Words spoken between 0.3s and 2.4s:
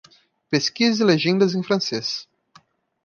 Pesquise legendas em francês.